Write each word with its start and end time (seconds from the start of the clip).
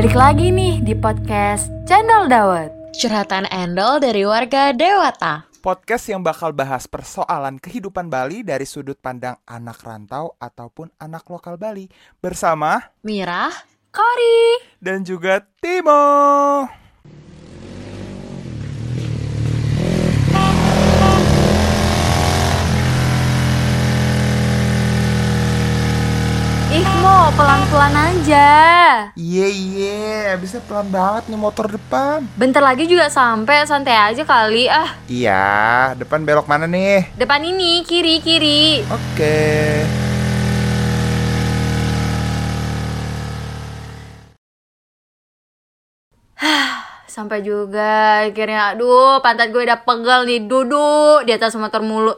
Balik 0.00 0.16
lagi 0.16 0.48
nih 0.48 0.80
di 0.80 0.96
podcast 0.96 1.68
Channel 1.84 2.24
Dawet. 2.24 2.72
Curhatan 2.96 3.44
Endol 3.52 4.00
dari 4.00 4.24
warga 4.24 4.72
Dewata. 4.72 5.44
Podcast 5.60 6.08
yang 6.08 6.24
bakal 6.24 6.56
bahas 6.56 6.88
persoalan 6.88 7.60
kehidupan 7.60 8.08
Bali 8.08 8.40
dari 8.40 8.64
sudut 8.64 8.96
pandang 8.96 9.36
anak 9.44 9.84
rantau 9.84 10.40
ataupun 10.40 10.88
anak 10.96 11.28
lokal 11.28 11.60
Bali 11.60 11.84
bersama 12.16 12.80
Mirah, 13.04 13.52
Kori. 13.92 14.72
dan 14.80 15.04
juga 15.04 15.44
Timo. 15.60 16.00
Ih 26.72 26.88
Mo, 27.04 27.19
pelan-pelan 27.32 27.94
aja. 27.94 28.48
Iya 29.14 29.46
iya, 29.46 30.00
bisa 30.36 30.58
pelan 30.60 30.88
banget 30.88 31.26
nih 31.26 31.38
motor 31.38 31.66
depan. 31.66 32.26
Bentar 32.34 32.60
lagi 32.60 32.84
juga 32.84 33.06
sampai, 33.08 33.64
santai 33.64 33.96
aja 33.96 34.22
kali. 34.22 34.66
Ah, 34.66 34.90
Iya, 35.06 35.44
depan 35.96 36.22
belok 36.22 36.46
mana 36.46 36.66
nih? 36.66 37.10
depan 37.14 37.42
ini, 37.42 37.82
kiri, 37.82 38.18
kiri. 38.20 38.82
Oke. 38.88 39.48
Sampai 47.10 47.42
juga 47.42 47.90
akhirnya, 48.26 48.74
aduh 48.74 49.20
pantat 49.20 49.50
gue 49.52 49.62
udah 49.66 49.82
pegal 49.82 50.20
nih, 50.24 50.40
duduk 50.46 51.26
di 51.26 51.32
atas 51.34 51.54
motor 51.56 51.82
mulu. 51.82 52.14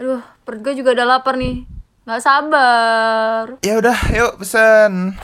Aduh, 0.00 0.20
perut 0.44 0.60
gue 0.60 0.74
juga 0.74 0.90
udah 0.96 1.06
lapar 1.16 1.34
nih. 1.38 1.73
Nggak 2.04 2.20
sabar. 2.20 3.56
Ya 3.64 3.80
udah, 3.80 3.96
yuk 4.12 4.36
pesen. 4.44 5.16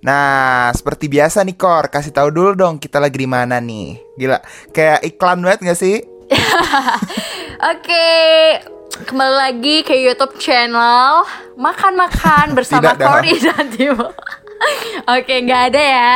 Nah, 0.00 0.72
seperti 0.72 1.12
biasa 1.12 1.44
nih 1.44 1.60
Kor, 1.60 1.92
kasih 1.92 2.10
tahu 2.10 2.32
dulu 2.32 2.50
dong 2.56 2.80
kita 2.80 2.96
lagi 2.96 3.20
di 3.20 3.28
mana 3.28 3.60
nih. 3.60 4.00
Gila, 4.16 4.40
kayak 4.72 5.04
iklan 5.12 5.44
banget 5.44 5.60
gak 5.60 5.78
sih? 5.78 6.00
Oke, 7.76 8.08
kembali 9.04 9.34
lagi 9.36 9.84
ke 9.84 9.92
YouTube 9.92 10.40
channel 10.40 11.28
Makan-makan 11.60 12.50
bersama. 12.56 12.96
Cory 12.96 13.36
dan 13.44 13.68
Timo. 13.68 14.08
Oke, 15.04 15.44
nggak 15.44 15.62
ada 15.68 15.82
ya. 15.84 16.12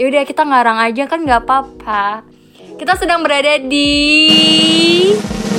Yaudah 0.00 0.24
kita 0.24 0.48
ngarang 0.48 0.80
aja 0.80 1.04
kan 1.04 1.20
nggak 1.28 1.44
apa-apa. 1.44 2.24
Kita 2.80 2.96
sedang 2.96 3.20
berada 3.20 3.60
di 3.60 3.92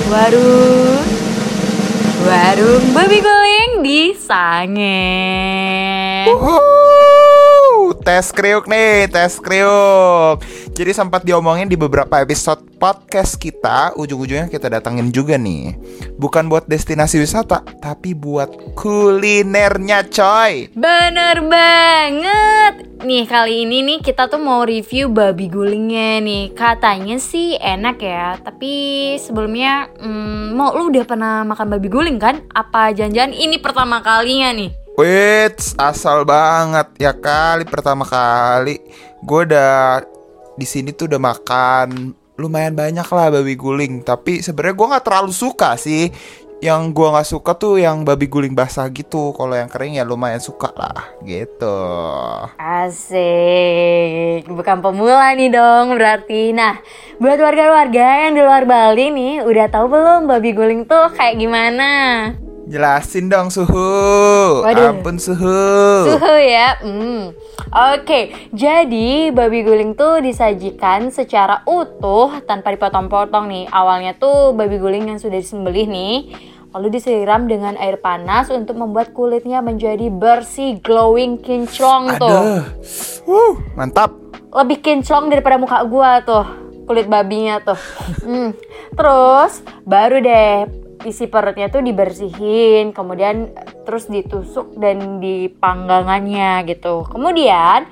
warung 0.09 1.05
warung 2.25 2.85
babi 2.97 3.21
guling 3.21 3.85
di 3.85 4.17
Sange. 4.17 5.05
Wuhu, 6.25 7.93
tes 8.01 8.33
kriuk 8.33 8.65
nih, 8.65 9.05
tes 9.05 9.37
kriuk. 9.37 10.41
Jadi 10.73 10.91
sempat 10.97 11.21
diomongin 11.21 11.69
di 11.69 11.77
beberapa 11.77 12.17
episode 12.25 12.65
podcast 12.81 13.37
kita, 13.37 13.93
ujung-ujungnya 14.01 14.49
kita 14.49 14.71
datangin 14.71 15.13
juga 15.13 15.37
nih. 15.37 15.77
Bukan 16.17 16.49
buat 16.49 16.65
destinasi 16.65 17.21
wisata, 17.21 17.61
tapi 17.77 18.17
buat 18.17 18.49
kulinernya 18.73 20.09
coy. 20.09 20.73
Bener 20.73 21.37
banget 21.45 22.38
Nih 23.09 23.25
kali 23.25 23.65
ini 23.65 23.81
nih 23.81 24.05
kita 24.05 24.29
tuh 24.29 24.37
mau 24.37 24.61
review 24.61 25.09
babi 25.09 25.49
gulingnya 25.49 26.21
nih 26.21 26.53
Katanya 26.53 27.17
sih 27.17 27.57
enak 27.57 27.97
ya 27.97 28.37
Tapi 28.37 28.69
sebelumnya 29.17 29.89
hmm, 29.97 30.53
Mau 30.53 30.77
lu 30.77 30.93
udah 30.93 31.09
pernah 31.09 31.41
makan 31.41 31.73
babi 31.73 31.89
guling 31.89 32.21
kan? 32.21 32.45
Apa 32.53 32.93
jangan-jangan 32.93 33.33
ini 33.33 33.57
pertama 33.57 34.05
kalinya 34.05 34.53
nih? 34.53 34.69
Wait, 34.93 35.57
asal 35.81 36.21
banget 36.21 36.85
ya 37.01 37.09
kali 37.17 37.65
pertama 37.65 38.05
kali 38.05 38.77
gue 39.25 39.41
udah 39.41 40.05
di 40.53 40.69
sini 40.69 40.93
tuh 40.93 41.09
udah 41.09 41.17
makan 41.17 42.13
lumayan 42.39 42.71
banyak 42.71 43.03
lah 43.03 43.27
babi 43.35 43.59
guling. 43.59 44.01
Tapi 44.07 44.39
sebenarnya 44.39 44.75
gue 44.79 44.91
nggak 44.95 45.05
terlalu 45.05 45.31
suka 45.35 45.75
sih. 45.75 46.07
Yang 46.59 46.91
gue 46.91 47.07
nggak 47.07 47.27
suka 47.27 47.55
tuh 47.55 47.79
yang 47.79 48.03
babi 48.03 48.27
guling 48.27 48.51
basah 48.51 48.91
gitu. 48.91 49.31
Kalau 49.31 49.55
yang 49.55 49.71
kering 49.71 49.95
ya 49.95 50.03
lumayan 50.03 50.43
suka 50.43 50.75
lah 50.75 51.07
gitu. 51.23 51.79
Asik 52.59 54.43
Bukan 54.51 54.83
pemula 54.83 55.31
nih 55.39 55.55
dong 55.55 55.95
berarti 55.95 56.51
Nah 56.51 56.83
buat 57.15 57.39
warga-warga 57.39 58.27
yang 58.27 58.35
di 58.35 58.41
luar 58.43 58.63
Bali 58.63 59.11
nih 59.11 59.43
Udah 59.43 59.71
tahu 59.71 59.87
belum 59.91 60.27
babi 60.27 60.51
guling 60.51 60.83
tuh 60.83 61.15
kayak 61.15 61.39
gimana? 61.39 61.91
Jelasin 62.69 63.33
dong 63.33 63.49
suhu. 63.49 64.61
Waduh. 64.61 64.93
Ampun 64.93 65.17
suhu. 65.17 65.65
Suhu 66.05 66.35
ya. 66.37 66.77
Hmm. 66.77 67.33
Oke, 67.69 68.49
jadi 68.55 69.29
babi 69.29 69.61
guling 69.61 69.93
tuh 69.93 70.23
disajikan 70.23 71.11
secara 71.11 71.61
utuh 71.67 72.41
tanpa 72.47 72.73
dipotong-potong 72.73 73.45
nih. 73.51 73.65
Awalnya 73.69 74.15
tuh 74.17 74.55
babi 74.55 74.79
guling 74.79 75.11
yang 75.11 75.19
sudah 75.19 75.37
disembelih 75.37 75.85
nih, 75.85 76.33
lalu 76.73 76.97
disiram 76.97 77.45
dengan 77.45 77.75
air 77.77 77.99
panas 77.99 78.49
untuk 78.49 78.79
membuat 78.79 79.11
kulitnya 79.13 79.61
menjadi 79.61 80.09
bersih, 80.09 80.81
glowing, 80.81 81.37
kinclong 81.41 82.15
tuh. 82.17 82.29
Aduh. 82.29 82.63
Wuh, 83.29 83.55
mantap. 83.77 84.15
Lebih 84.49 84.81
kinclong 84.81 85.29
daripada 85.29 85.61
muka 85.61 85.77
gua 85.85 86.25
tuh, 86.25 86.45
kulit 86.89 87.05
babinya 87.05 87.61
tuh. 87.61 87.79
Hmm. 88.25 88.57
Terus 88.97 89.61
baru 89.85 90.17
deh 90.17 90.88
isi 91.07 91.31
perutnya 91.31 91.71
tuh 91.71 91.79
dibersihin, 91.85 92.91
kemudian 92.91 93.55
terus 93.87 94.11
ditusuk 94.11 94.75
dan 94.75 95.23
dipanggangannya 95.23 96.67
gitu. 96.67 97.07
Kemudian 97.07 97.87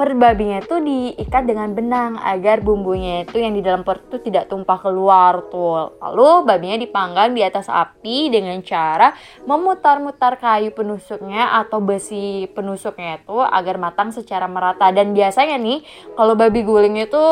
perut 0.00 0.16
babinya 0.16 0.64
tuh 0.64 0.80
diikat 0.80 1.44
dengan 1.44 1.76
benang 1.76 2.16
agar 2.16 2.64
bumbunya 2.64 3.28
itu 3.28 3.36
yang 3.36 3.52
di 3.52 3.60
dalam 3.60 3.84
perut 3.84 4.08
tuh 4.08 4.24
tidak 4.24 4.48
tumpah 4.48 4.80
keluar 4.80 5.52
tuh. 5.52 6.00
Lalu 6.00 6.48
babinya 6.48 6.80
dipanggang 6.80 7.36
di 7.36 7.44
atas 7.44 7.68
api 7.68 8.32
dengan 8.32 8.56
cara 8.64 9.12
memutar-mutar 9.44 10.40
kayu 10.40 10.72
penusuknya 10.72 11.52
atau 11.60 11.84
besi 11.84 12.48
penusuknya 12.56 13.20
itu 13.20 13.44
agar 13.44 13.76
matang 13.76 14.08
secara 14.08 14.48
merata. 14.48 14.88
Dan 14.88 15.12
biasanya 15.12 15.60
nih 15.60 15.84
kalau 16.16 16.32
babi 16.32 16.64
guling 16.64 16.96
itu 16.96 17.24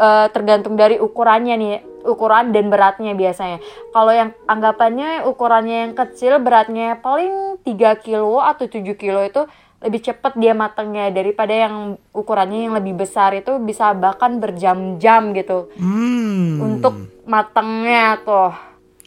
eh, 0.00 0.26
tergantung 0.32 0.80
dari 0.80 0.96
ukurannya 0.96 1.54
nih 1.60 1.74
ukuran 2.06 2.54
dan 2.54 2.70
beratnya 2.70 3.12
biasanya. 3.12 3.58
Kalau 3.90 4.12
yang 4.14 4.30
anggapannya 4.46 5.26
ukurannya 5.26 5.90
yang 5.90 5.92
kecil 5.98 6.38
beratnya 6.38 6.96
paling 7.02 7.60
3 7.66 7.98
kilo 8.00 8.38
atau 8.40 8.70
7 8.70 8.82
kilo 8.94 9.20
itu 9.26 9.42
lebih 9.82 10.00
cepat 10.00 10.38
dia 10.38 10.56
matangnya. 10.56 11.12
Daripada 11.12 11.52
yang 11.52 12.00
ukurannya 12.14 12.70
yang 12.70 12.74
lebih 12.78 12.96
besar 12.96 13.36
itu 13.36 13.58
bisa 13.60 13.92
bahkan 13.92 14.38
berjam-jam 14.38 15.34
gitu. 15.34 15.68
Hmm. 15.76 16.62
untuk 16.62 16.94
matangnya 17.26 18.22
tuh 18.22 18.54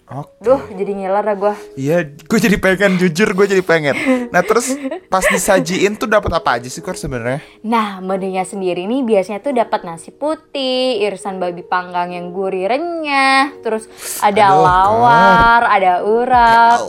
Oke. 0.09 0.41
duh 0.41 0.57
jadi 0.73 0.89
ngiler 0.89 1.21
dah 1.21 1.37
gue 1.37 1.53
Iya, 1.77 2.01
gue 2.01 2.39
jadi 2.41 2.57
pengen 2.57 2.97
jujur, 2.97 3.29
gue 3.37 3.45
jadi 3.45 3.61
pengen. 3.61 3.93
Nah 4.33 4.41
terus 4.41 4.73
pas 5.05 5.21
disajiin 5.21 6.01
tuh 6.01 6.09
dapat 6.09 6.33
apa 6.33 6.57
aja 6.57 6.65
sih 6.65 6.81
kor 6.81 6.97
sebenarnya? 6.97 7.45
Nah, 7.61 8.01
menunya 8.01 8.41
sendiri 8.41 8.89
nih 8.89 9.05
biasanya 9.05 9.39
tuh 9.45 9.53
dapat 9.53 9.85
nasi 9.85 10.09
putih, 10.09 10.97
irisan 11.05 11.37
babi 11.37 11.61
panggang 11.61 12.09
yang 12.09 12.33
gurih 12.33 12.65
renyah, 12.65 13.53
terus 13.61 13.85
ada 14.25 14.49
Aduh, 14.49 14.65
lawar, 14.65 15.61
ada 15.69 15.93
urap, 16.01 16.79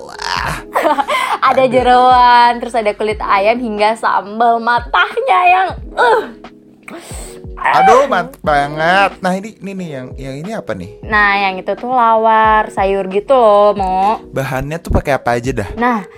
ada 1.52 1.64
jeroan, 1.68 2.56
terus 2.56 2.72
ada 2.72 2.96
kulit 2.96 3.20
ayam 3.20 3.60
hingga 3.60 4.00
sambal 4.00 4.64
matahnya 4.64 5.40
yang 5.44 5.68
uh. 5.92 6.24
Aduh, 7.60 8.08
mantap 8.08 8.40
banget. 8.40 9.10
Nah 9.20 9.32
ini, 9.36 9.54
ini 9.60 9.72
nih 9.76 9.88
yang 9.92 10.06
yang 10.16 10.34
ini 10.40 10.50
apa 10.56 10.72
nih? 10.72 11.04
Nah, 11.04 11.30
yang 11.36 11.54
itu 11.60 11.72
tuh 11.76 11.92
lawar, 11.92 12.72
sayur 12.72 13.04
gitu 13.12 13.36
loh, 13.36 13.76
Mo. 13.76 14.24
Bahannya 14.32 14.80
tuh 14.80 14.90
pakai 14.90 15.20
apa 15.20 15.36
aja 15.36 15.52
dah? 15.52 15.68
Nah, 15.76 16.08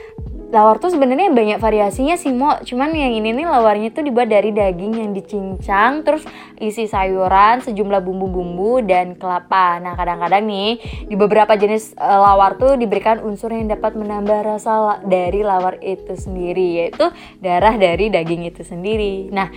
lawar 0.53 0.79
tuh 0.79 0.95
sebenarnya 0.95 1.35
banyak 1.35 1.59
variasinya 1.59 2.15
sih, 2.15 2.31
Mo. 2.31 2.57
Cuman 2.63 2.95
yang 2.95 3.11
ini 3.11 3.35
nih 3.35 3.45
lawarnya 3.45 3.91
tuh 3.91 4.07
dibuat 4.07 4.31
dari 4.31 4.55
daging 4.55 5.03
yang 5.03 5.11
dicincang, 5.11 6.07
terus 6.07 6.23
isi 6.63 6.87
sayuran, 6.87 7.61
sejumlah 7.61 8.01
bumbu-bumbu 8.01 8.87
dan 8.87 9.19
kelapa. 9.19 9.83
Nah, 9.83 9.99
kadang-kadang 9.99 10.47
nih 10.47 10.79
di 11.11 11.15
beberapa 11.19 11.53
jenis 11.59 11.99
eh, 11.99 12.19
lawar 12.23 12.55
tuh 12.55 12.79
diberikan 12.79 13.19
unsur 13.19 13.51
yang 13.51 13.67
dapat 13.67 13.99
menambah 13.99 14.47
rasa 14.47 14.73
la- 14.79 15.03
dari 15.03 15.43
lawar 15.43 15.83
itu 15.83 16.15
sendiri, 16.15 16.87
yaitu 16.87 17.11
darah 17.43 17.75
dari 17.75 18.09
daging 18.09 18.47
itu 18.47 18.63
sendiri. 18.63 19.27
Nah, 19.35 19.51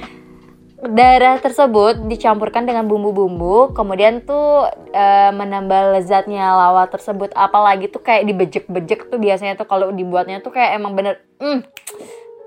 darah 0.92 1.42
tersebut 1.42 2.06
dicampurkan 2.06 2.68
dengan 2.68 2.86
bumbu-bumbu 2.86 3.74
kemudian 3.74 4.22
tuh 4.24 4.70
eh, 4.94 5.32
menambah 5.34 5.98
lezatnya 5.98 6.54
lawar 6.54 6.92
tersebut. 6.92 7.34
Apalagi 7.34 7.90
tuh 7.90 8.04
kayak 8.04 8.28
dibejek-bejek 8.30 9.10
tuh 9.10 9.20
biasanya 9.22 9.58
tuh 9.58 9.66
kalau 9.66 9.90
dibuatnya 9.90 10.44
tuh 10.44 10.54
kayak 10.54 10.78
emang 10.78 10.94
bener 10.94 11.22
mm, 11.42 11.60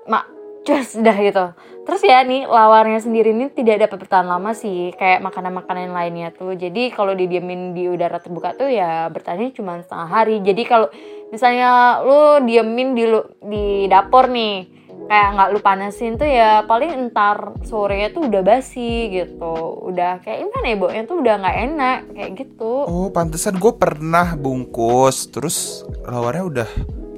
mak 0.06 0.29
just 0.62 1.00
dah 1.00 1.17
gitu. 1.17 1.56
Terus 1.88 2.05
ya 2.05 2.20
nih 2.20 2.44
lawarnya 2.44 3.00
sendiri 3.00 3.32
ini 3.32 3.49
tidak 3.49 3.88
dapat 3.88 4.05
bertahan 4.05 4.29
lama 4.29 4.52
sih 4.52 4.93
kayak 4.93 5.25
makanan-makanan 5.25 5.96
lainnya 5.96 6.29
tuh. 6.37 6.52
Jadi 6.52 6.93
kalau 6.93 7.17
didiamin 7.17 7.73
di 7.73 7.88
udara 7.88 8.20
terbuka 8.20 8.52
tuh 8.52 8.69
ya 8.69 9.08
bertahannya 9.08 9.56
cuma 9.56 9.81
setengah 9.81 10.08
hari. 10.12 10.44
Jadi 10.44 10.62
kalau 10.69 10.93
misalnya 11.32 12.00
lu 12.05 12.44
diemin 12.44 12.93
di 12.93 13.05
lu- 13.08 13.32
di 13.40 13.88
dapur 13.88 14.29
nih 14.29 14.77
kayak 15.08 15.28
nggak 15.34 15.49
lu 15.50 15.58
panasin 15.58 16.14
tuh 16.14 16.28
ya 16.28 16.62
paling 16.62 16.93
entar 16.93 17.56
sorenya 17.64 18.12
tuh 18.12 18.28
udah 18.28 18.43
basi 18.44 19.08
gitu 19.10 19.55
udah 19.82 20.20
kayak 20.20 20.44
gimana 20.44 20.66
ya 20.69 20.76
baunya 20.76 21.02
tuh 21.02 21.16
udah 21.19 21.34
nggak 21.40 21.58
enak 21.64 21.99
kayak 22.12 22.31
gitu 22.37 22.72
Oh, 22.84 23.08
pantesan 23.08 23.56
gue 23.56 23.72
pernah 23.72 24.37
bungkus, 24.37 25.28
terus 25.28 25.56
lawarnya 26.05 26.44
udah 26.44 26.69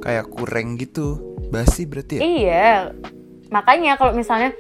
kayak 0.00 0.30
kurang 0.30 0.78
gitu. 0.78 1.18
Basi 1.50 1.82
berarti 1.82 2.16
ya? 2.16 2.20
Iya, 2.22 2.70
makanya 3.48 3.98
kalau 3.98 4.14
misalnya 4.14 4.54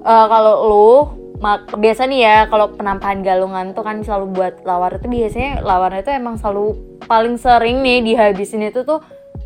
eh, 0.00 0.26
kalau 0.30 0.54
lu 0.62 0.90
mak- 1.36 1.74
biasa 1.74 2.06
nih 2.06 2.20
ya 2.22 2.36
kalau 2.46 2.70
penampahan 2.70 3.20
galungan 3.20 3.74
tuh 3.74 3.82
kan 3.82 4.00
selalu 4.00 4.30
buat 4.30 4.54
lawar 4.62 4.96
itu 4.96 5.10
biasanya 5.10 5.60
lawarnya 5.60 6.00
itu 6.00 6.12
emang 6.14 6.38
selalu 6.38 6.78
paling 7.04 7.34
sering 7.34 7.82
nih 7.82 8.00
dihabisin 8.00 8.64
itu 8.64 8.80
tuh 8.80 9.02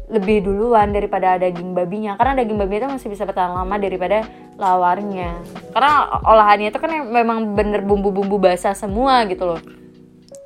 lebih 0.08 0.48
duluan 0.48 0.90
daripada 0.90 1.36
daging 1.36 1.76
babinya. 1.76 2.16
Karena 2.16 2.40
daging 2.40 2.58
babi 2.58 2.80
itu 2.80 2.88
masih 2.88 3.08
bisa 3.12 3.28
bertahan 3.28 3.52
lama 3.52 3.76
daripada 3.76 4.24
lawarnya. 4.56 5.36
Karena 5.76 5.92
olahannya 6.24 6.68
itu 6.72 6.80
kan 6.80 6.92
memang 7.04 7.52
bener 7.52 7.84
bumbu-bumbu 7.84 8.40
basah 8.40 8.72
semua 8.72 9.28
gitu 9.28 9.54
loh. 9.54 9.60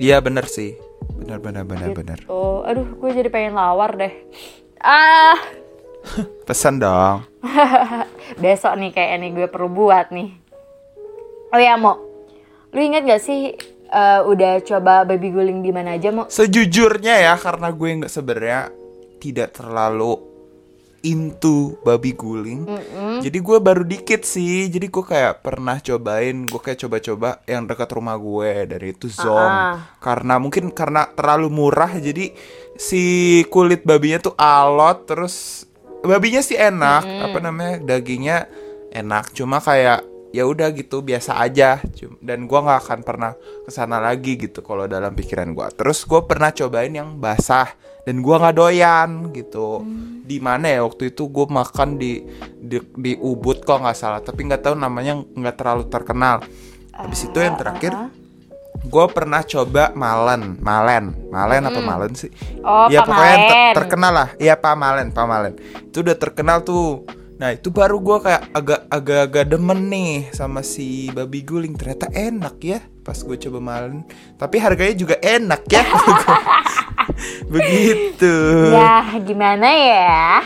Iya 0.03 0.19
bener 0.19 0.51
sih. 0.51 0.75
Bener 1.15 1.39
bener 1.39 1.63
bener 1.63 1.95
bener. 1.95 2.19
tuh 2.27 2.67
aduh 2.67 2.87
gue 2.99 3.11
jadi 3.15 3.31
pengen 3.31 3.55
lawar 3.55 3.95
deh. 3.95 4.13
Ah. 4.83 5.39
Pesan 6.51 6.83
dong. 6.83 7.23
besok 8.43 8.75
nih 8.75 8.91
kayak 8.91 9.23
nih 9.23 9.31
gue 9.31 9.47
perlu 9.47 9.71
buat 9.71 10.11
nih. 10.11 10.35
Oh 11.55 11.61
ya 11.63 11.79
mo. 11.79 12.03
Lu 12.75 12.83
inget 12.83 13.07
gak 13.07 13.23
sih 13.23 13.55
eh, 13.93 14.21
udah 14.27 14.59
coba 14.67 15.07
baby 15.07 15.31
guling 15.31 15.63
di 15.63 15.71
mana 15.71 15.95
aja 15.95 16.11
mo? 16.11 16.27
Sejujurnya 16.27 17.31
ya 17.31 17.35
karena 17.39 17.71
gue 17.71 17.89
nggak 18.03 18.11
sebenarnya 18.11 18.82
tidak 19.23 19.55
terlalu 19.55 20.19
into 21.03 21.79
babi 21.83 22.15
guling. 22.15 22.67
Jadi 23.23 23.39
gue 23.39 23.59
baru 23.59 23.83
dikit 23.83 24.23
sih. 24.23 24.71
Jadi 24.71 24.87
gue 24.91 25.05
kayak 25.05 25.43
pernah 25.43 25.79
cobain, 25.83 26.47
gue 26.47 26.61
kayak 26.63 26.79
coba-coba 26.87 27.43
yang 27.47 27.67
dekat 27.67 27.91
rumah 27.95 28.17
gue 28.19 28.51
dari 28.67 28.95
itu 28.95 29.11
Zong. 29.11 29.51
Ah. 29.53 29.99
Karena 29.99 30.39
mungkin 30.39 30.71
karena 30.71 31.11
terlalu 31.11 31.51
murah 31.51 31.91
jadi 31.99 32.35
si 32.79 33.03
kulit 33.51 33.87
babinya 33.87 34.19
tuh 34.23 34.35
alot 34.39 35.07
terus 35.07 35.67
babinya 36.03 36.43
sih 36.43 36.59
enak, 36.59 37.03
apa 37.31 37.39
namanya? 37.43 37.77
dagingnya 37.83 38.47
enak. 38.95 39.35
Cuma 39.35 39.59
kayak 39.59 40.07
ya 40.33 40.49
udah 40.49 40.73
gitu 40.73 41.05
biasa 41.05 41.37
aja 41.45 41.77
dan 42.25 42.49
gua 42.49 42.65
nggak 42.65 42.81
akan 42.89 43.01
pernah 43.05 43.33
ke 43.37 43.69
sana 43.69 44.01
lagi 44.01 44.41
gitu 44.41 44.65
kalau 44.65 44.89
dalam 44.89 45.13
pikiran 45.13 45.53
gua 45.53 45.69
terus 45.69 46.09
gue 46.09 46.25
pernah 46.25 46.49
cobain 46.49 46.89
yang 46.89 47.21
basah 47.21 47.69
dan 48.03 48.19
gua 48.19 48.43
nggak 48.43 48.57
doyan 48.57 49.11
gitu. 49.31 49.83
Di 50.23 50.39
mana 50.39 50.71
ya 50.71 50.81
waktu 50.87 51.11
itu 51.11 51.27
gue 51.29 51.47
makan 51.51 51.99
di 51.99 52.23
di, 52.57 52.79
di 52.95 53.13
Ubud 53.19 53.63
kok 53.63 53.83
nggak 53.83 53.99
salah. 53.99 54.21
Tapi 54.23 54.47
nggak 54.47 54.63
tahu 54.63 54.75
namanya 54.79 55.19
nggak 55.19 55.57
terlalu 55.59 55.85
terkenal. 55.91 56.41
Habis 56.95 57.27
itu 57.27 57.39
yang 57.39 57.59
terakhir 57.59 57.93
gue 58.83 59.05
pernah 59.11 59.43
coba 59.43 59.91
malen. 59.95 60.59
Malen. 60.59 61.05
Malen 61.29 61.63
apa 61.67 61.81
malen 61.83 62.13
sih? 62.15 62.31
Oh, 62.63 62.87
ya 62.87 63.03
Pak 63.03 63.07
pokoknya 63.11 63.31
yang 63.31 63.43
ter- 63.43 63.59
Malen. 63.59 63.75
terkenal 63.77 64.13
lah. 64.15 64.29
Iya 64.39 64.55
pak 64.57 64.75
malen 64.75 65.09
pak 65.11 65.27
malen. 65.27 65.55
Itu 65.91 66.03
udah 66.03 66.17
terkenal 66.19 66.59
tuh. 66.63 67.07
Nah 67.39 67.51
itu 67.51 67.75
baru 67.75 67.99
gue 67.99 68.19
kayak 68.23 68.43
agak 68.55 68.81
agak-agak 68.87 69.45
demen 69.51 69.91
nih 69.91 70.31
sama 70.31 70.63
si 70.63 71.11
babi 71.11 71.43
guling. 71.43 71.75
Ternyata 71.75 72.11
enak 72.15 72.57
ya 72.63 72.79
pas 73.03 73.19
gue 73.19 73.37
coba 73.37 73.59
malen. 73.59 74.07
Tapi 74.39 74.57
harganya 74.63 74.95
juga 74.95 75.19
enak 75.19 75.63
ya 75.67 75.83
begitu. 77.53 78.35
Ya 78.73 79.17
gimana 79.23 79.69
ya? 79.69 80.43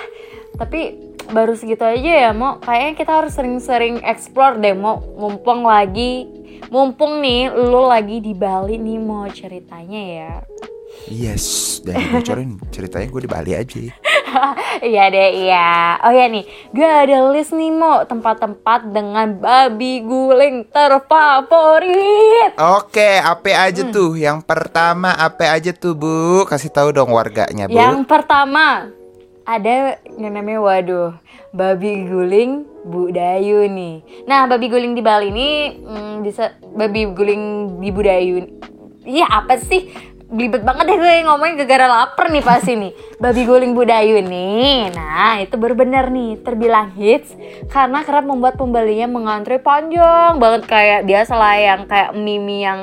Tapi 0.57 1.13
baru 1.31 1.53
segitu 1.59 1.83
aja 1.83 2.29
ya 2.29 2.31
mo. 2.37 2.59
Kayaknya 2.63 2.93
kita 2.97 3.13
harus 3.23 3.33
sering-sering 3.35 4.01
explore 4.05 4.59
deh 4.61 4.77
mo. 4.77 5.03
Mumpung 5.17 5.65
lagi 5.65 6.37
mumpung 6.67 7.23
nih 7.23 7.53
lu 7.53 7.87
lagi 7.87 8.19
di 8.19 8.35
Bali 8.35 8.75
nih 8.81 8.99
mau 8.99 9.29
ceritanya 9.31 10.03
ya 10.03 10.35
yes 11.07 11.79
dan 11.81 11.99
bocorin 12.11 12.59
ceritanya 12.69 13.07
gue 13.07 13.23
di 13.23 13.31
Bali 13.31 13.53
aja 13.53 13.81
Iya 14.77 15.09
deh, 15.09 15.49
iya. 15.49 15.97
Oh 16.05 16.13
ya 16.13 16.29
nih, 16.29 16.45
gue 16.69 16.85
ada 16.85 17.33
list 17.33 17.57
nih 17.57 17.73
mo 17.73 18.05
tempat-tempat 18.05 18.93
dengan 18.93 19.33
babi 19.33 20.05
guling 20.05 20.69
terfavorit. 20.69 22.53
Oke, 22.61 23.17
apa 23.17 23.49
aja 23.57 23.89
Hmm. 23.89 23.95
tuh? 23.95 24.13
Yang 24.13 24.45
pertama 24.45 25.17
apa 25.17 25.49
aja 25.49 25.73
tuh, 25.73 25.97
Bu? 25.97 26.45
Kasih 26.45 26.69
tahu 26.69 26.93
dong 26.93 27.17
warganya, 27.17 27.65
Bu. 27.65 27.73
Yang 27.73 28.05
pertama 28.05 28.93
ada 29.47 29.97
yang 30.13 30.33
namanya 30.35 30.61
waduh 30.61 31.17
babi 31.51 32.05
guling 32.05 32.69
Budayu 32.85 33.67
nih. 33.67 34.05
Nah 34.29 34.45
babi 34.45 34.69
guling 34.69 34.93
di 34.93 35.01
Bali 35.01 35.33
ini 35.33 35.51
hmm, 35.81 36.15
bisa 36.21 36.53
babi 36.71 37.09
guling 37.09 37.43
di 37.81 37.89
Budayu. 37.89 38.45
Iya 39.03 39.27
apa 39.33 39.57
sih? 39.57 39.89
Belibet 40.27 40.61
banget 40.61 40.85
deh 40.87 40.97
gue 40.97 41.23
ngomongin 41.23 41.55
gara-gara 41.57 41.87
lapar 41.87 42.27
nih 42.29 42.43
pasti 42.43 42.75
nih 42.75 42.91
Babi 43.17 43.47
guling 43.47 43.73
Budayu 43.73 44.19
nih 44.21 44.91
Nah 44.91 45.39
itu 45.39 45.55
baru 45.55 45.73
bener 45.73 46.11
nih 46.11 46.43
Terbilang 46.43 46.91
hits 46.93 47.31
Karena 47.67 48.03
kerap 48.03 48.27
membuat 48.27 48.59
pembelinya 48.59 49.07
mengantri 49.07 49.57
panjang 49.57 50.37
banget 50.37 50.67
Kayak 50.67 51.01
biasa 51.05 51.33
lah 51.33 51.55
yang 51.55 51.81
kayak 51.85 52.11
mimi 52.13 52.61
yang 52.61 52.81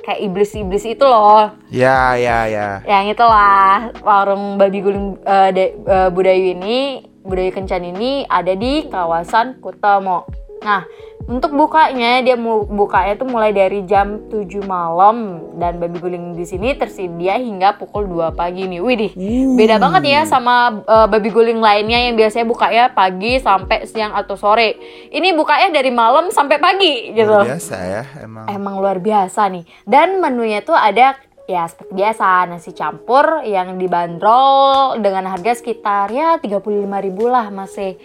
Kayak 0.00 0.20
iblis-iblis 0.22 0.84
itu 0.84 1.00
loh 1.02 1.56
Ya, 1.72 2.12
ya, 2.14 2.44
ya. 2.44 2.84
yang 2.84 3.08
itulah 3.08 3.88
warung 4.04 4.60
babi 4.60 4.84
guling 4.84 5.16
eh, 5.18 5.50
de- 5.50 5.74
eh, 5.78 6.08
Budayu 6.12 6.52
ini 6.52 6.78
Budayu 7.22 7.48
Kencan 7.50 7.86
ini 7.86 8.26
ada 8.26 8.50
di 8.52 8.82
kawasan 8.84 9.62
Kutomo. 9.62 10.26
Nah, 10.62 10.86
untuk 11.22 11.54
bukanya 11.54 12.18
dia 12.18 12.34
bukanya 12.66 13.14
tuh 13.14 13.30
mulai 13.30 13.54
dari 13.54 13.86
jam 13.86 14.26
7 14.26 14.42
malam 14.66 15.38
dan 15.54 15.78
babi 15.78 16.02
guling 16.02 16.34
di 16.34 16.42
sini 16.42 16.74
tersedia 16.74 17.38
hingga 17.38 17.78
pukul 17.78 18.10
2 18.10 18.34
pagi 18.34 18.66
nih. 18.66 18.82
Widih, 18.82 19.12
beda 19.54 19.78
banget 19.78 20.02
ya 20.10 20.22
sama 20.26 20.82
eh, 20.82 21.06
babi 21.06 21.30
guling 21.30 21.62
lainnya 21.62 22.10
yang 22.10 22.18
biasanya 22.18 22.46
bukanya 22.46 22.84
pagi 22.90 23.38
sampai 23.38 23.86
siang 23.86 24.14
atau 24.18 24.34
sore. 24.34 24.78
Ini 25.14 25.34
bukanya 25.38 25.70
dari 25.70 25.94
malam 25.94 26.34
sampai 26.34 26.58
pagi 26.58 27.14
gitu 27.14 27.30
Luar 27.30 27.54
biasa 27.54 27.76
ya, 27.78 28.02
emang. 28.22 28.46
emang 28.50 28.74
luar 28.82 28.98
biasa 28.98 29.46
nih. 29.46 29.64
Dan 29.86 30.18
menunya 30.18 30.58
tuh 30.66 30.74
ada 30.74 31.14
ya 31.46 31.66
seperti 31.66 31.92
biasa 31.94 32.46
nasi 32.46 32.70
campur 32.70 33.42
yang 33.42 33.74
dibanderol 33.78 34.98
dengan 35.02 35.26
harga 35.26 35.58
sekitar 35.58 36.10
ya 36.14 36.38
35.000 36.38 36.86
lah 37.26 37.50
masih 37.50 37.98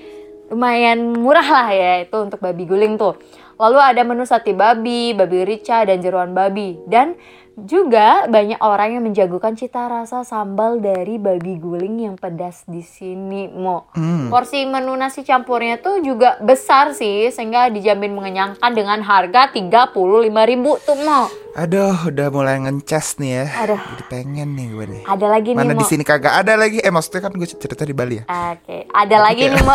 lumayan 0.47 1.15
murah 1.19 1.47
lah 1.47 1.69
ya 1.71 1.91
itu 2.07 2.17
untuk 2.17 2.39
babi 2.39 2.63
guling 2.63 2.95
tuh. 2.95 3.19
Lalu 3.57 3.77
ada 3.81 4.01
menu 4.05 4.23
sate 4.23 4.53
babi, 4.53 5.17
babi 5.17 5.43
rica 5.43 5.81
dan 5.83 5.97
jeruan 5.99 6.31
babi 6.37 6.77
dan 6.85 7.17
juga 7.57 8.29
banyak 8.29 8.61
orang 8.61 8.93
yang 8.93 9.03
menjagokan 9.09 9.57
cita 9.57 9.89
rasa 9.89 10.21
sambal 10.21 10.77
dari 10.77 11.17
babi 11.17 11.57
guling 11.57 12.05
yang 12.05 12.13
pedas 12.13 12.61
di 12.69 12.85
sini, 12.85 13.49
Mo. 13.49 13.89
Porsi 14.29 14.61
menu 14.69 14.93
nasi 14.93 15.25
campurnya 15.25 15.81
tuh 15.81 16.05
juga 16.05 16.37
besar 16.37 16.93
sih 16.93 17.33
sehingga 17.33 17.73
dijamin 17.73 18.13
mengenyangkan 18.13 18.71
dengan 18.77 19.01
harga 19.01 19.49
35.000 19.49 20.85
tuh, 20.85 20.97
Mo. 21.01 21.21
Aduh, 21.57 22.13
udah 22.13 22.29
mulai 22.29 22.61
ngencas 22.61 23.17
nih 23.17 23.31
ya. 23.41 23.45
Aduh. 23.65 23.81
Jadi 23.81 24.03
pengen 24.05 24.53
nih 24.53 24.67
gue 24.69 24.85
nih. 24.93 25.03
Ada 25.09 25.25
lagi 25.25 25.49
nih, 25.57 25.65
Mana 25.65 25.73
Mo. 25.73 25.81
di 25.81 25.85
sini 25.89 26.05
kagak 26.05 26.45
ada 26.45 26.53
lagi? 26.53 26.77
Eh, 26.77 26.93
maksudnya 26.93 27.25
kan 27.25 27.33
gue 27.33 27.47
cerita 27.49 27.81
di 27.81 27.97
Bali 27.97 28.21
ya. 28.21 28.23
Oke, 28.53 28.85
ada 28.93 29.17
lagi 29.17 29.49
nih, 29.49 29.63
Mo. 29.65 29.73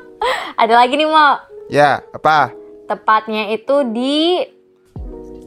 ada 0.66 0.74
lagi 0.74 0.94
nih, 0.98 1.06
Mo. 1.06 1.28
Ya, 1.70 2.02
apa? 2.10 2.50
Tepatnya 2.90 3.54
itu 3.54 3.86
di 3.94 4.42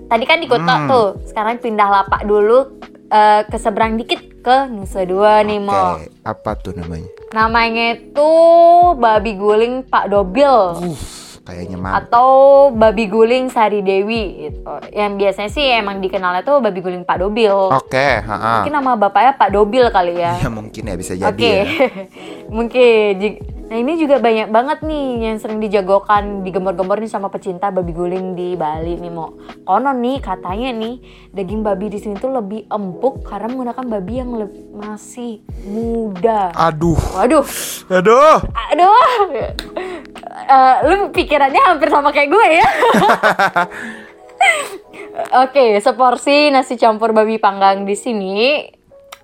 tadi 0.07 0.23
kan 0.23 0.39
di 0.39 0.47
kota 0.47 0.73
Hmm. 0.75 0.87
tuh. 0.87 1.07
Sekarang 1.23 1.55
pindah 1.57 1.87
lapak 1.87 2.23
dulu 2.23 2.79
eh, 3.07 3.41
ke 3.43 3.55
seberang 3.55 3.95
dikit 3.95 4.19
ke 4.41 4.67
Nusa 4.67 5.03
Dua 5.03 5.39
nih, 5.39 5.59
Mo. 5.59 5.71
Oke, 5.95 6.11
apa 6.23 6.51
tuh 6.55 6.75
namanya? 6.75 7.07
Namanya 7.29 7.93
itu 7.93 8.31
babi 8.95 9.31
guling 9.33 9.83
Pak 9.83 10.07
Dobil. 10.07 10.51
Uh, 10.75 10.99
kayaknya 11.43 11.79
mantap. 11.79 12.11
atau 12.11 12.31
babi 12.69 13.07
guling 13.07 13.47
Sari 13.47 13.79
Dewi 13.79 14.23
gitu. 14.45 14.67
Yang 14.91 15.11
biasanya 15.15 15.49
sih 15.49 15.65
emang 15.71 15.99
dikenalnya 15.99 16.43
tuh 16.43 16.59
babi 16.59 16.79
guling 16.79 17.03
Pak 17.03 17.17
Dobil. 17.17 17.55
Oke, 17.71 18.19
ha 18.19 18.59
Mungkin 18.59 18.75
nama 18.75 18.99
bapaknya 18.99 19.31
Pak 19.33 19.55
Dobil 19.55 19.87
kali 19.87 20.19
ya. 20.19 20.35
Ya 20.35 20.49
mungkin 20.51 20.83
ya 20.83 20.95
bisa 20.95 21.15
jadi 21.15 21.31
Oke. 21.31 21.47
ya. 21.47 21.63
Mungkin. 22.55 23.11
Nah, 23.67 23.75
ini 23.75 23.99
juga 23.99 24.23
banyak 24.23 24.47
banget 24.47 24.79
nih 24.87 25.27
yang 25.27 25.37
sering 25.43 25.59
dijagokan, 25.59 26.39
digembor-gembor 26.47 27.03
nih 27.03 27.11
sama 27.11 27.27
pecinta 27.27 27.67
babi 27.67 27.91
guling 27.91 28.31
di 28.31 28.55
Bali 28.55 28.95
nih, 28.95 29.11
Mo. 29.11 29.35
Konon 29.67 29.99
nih 29.99 30.23
katanya 30.23 30.71
nih, 30.71 31.03
daging 31.35 31.67
babi 31.67 31.91
di 31.91 31.99
sini 31.99 32.15
tuh 32.15 32.31
lebih 32.31 32.63
empuk 32.71 33.27
karena 33.27 33.51
menggunakan 33.51 33.85
babi 33.91 34.13
yang 34.23 34.31
masih 34.71 35.43
muda. 35.67 36.55
Aduh. 36.55 36.95
Waduh. 37.19 37.43
Aduh. 37.91 38.39
Aduh. 38.71 38.95
Eh, 40.47 40.75
lu 40.87 41.11
pikirannya 41.11 41.59
hampir 41.67 41.91
sama 41.91 42.15
kayak 42.15 42.31
gue 42.31 42.47
ya. 42.55 42.67
Oke, 45.43 45.83
seporsi 45.83 46.53
nasi 46.55 46.79
campur 46.79 47.11
babi 47.11 47.35
panggang 47.35 47.83
di 47.83 47.99
sini 47.99 48.63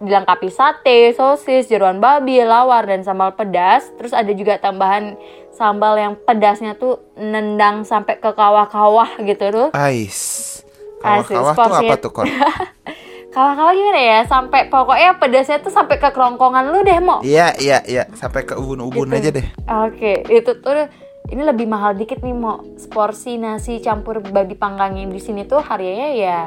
dilengkapi 0.04 0.52
sate, 0.52 1.16
sosis, 1.16 1.66
jeruan 1.66 1.98
babi, 1.98 2.44
lawar 2.44 2.84
dan 2.84 3.02
sambal 3.02 3.32
pedas. 3.32 3.88
Terus 3.96 4.12
ada 4.12 4.30
juga 4.30 4.60
tambahan 4.60 5.16
sambal 5.50 5.96
yang 5.96 6.14
pedasnya 6.20 6.76
tuh 6.76 7.00
nendang 7.16 7.88
sampai 7.88 8.20
ke 8.20 8.30
kawah-kawah 8.30 9.18
gitu 9.24 9.46
tuh. 9.50 9.68
Ais. 9.72 10.52
Kawah-kawah 11.00 11.54
tuh 11.54 11.76
apa 11.82 11.96
tuh, 11.98 12.12
Kor? 12.12 12.28
Kawah-kawah 13.34 13.74
gimana 13.74 13.98
ya? 13.98 14.20
Sampai 14.24 14.70
pokoknya 14.70 15.18
pedasnya 15.18 15.58
tuh 15.58 15.74
sampai 15.74 15.98
ke 15.98 16.06
kerongkongan 16.06 16.70
lu 16.70 16.86
deh, 16.86 17.02
Mo. 17.02 17.18
Iya, 17.26 17.58
iya, 17.58 17.82
iya. 17.84 18.04
Sampai 18.14 18.46
ke 18.46 18.54
ubun-ubun 18.54 19.10
Gitu. 19.10 19.18
aja 19.18 19.30
deh. 19.34 19.46
Oke, 19.90 20.22
itu 20.30 20.54
tuh 20.54 20.86
ini 21.32 21.42
lebih 21.46 21.70
mahal 21.70 21.96
dikit 21.96 22.20
nih 22.20 22.36
mau 22.36 22.60
seporsi 22.76 23.40
nasi 23.40 23.80
campur 23.80 24.20
babi 24.20 24.60
panggang 24.60 25.00
yang 25.00 25.10
di 25.14 25.22
sini 25.24 25.48
tuh 25.48 25.64
harganya 25.64 26.10
ya 26.12 26.40